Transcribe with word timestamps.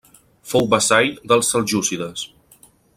Fou 0.53 0.65
vassall 0.71 1.13
dels 1.33 1.55
seljúcides. 1.57 2.29